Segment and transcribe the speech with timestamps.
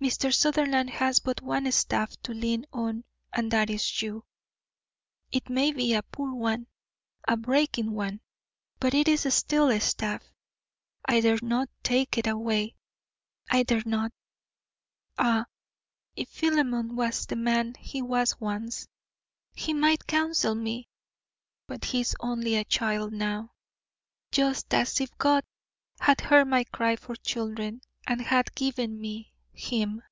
[0.00, 0.32] Mr.
[0.32, 4.24] Sutherland has but one staff to lean on, and that is you.
[5.30, 6.68] It may be a poor one,
[7.28, 8.22] a breaking one,
[8.78, 10.22] but it is still a staff.
[11.04, 12.76] I dare not take it away
[13.50, 14.10] I dare not.
[15.18, 15.44] Ah,
[16.16, 18.88] if Philemon was the man he was once,
[19.52, 20.88] he might counsel me,
[21.66, 23.52] but he is only a child now;
[24.32, 25.44] just as if God
[25.98, 30.02] had heard my cry for children and had given me HIM.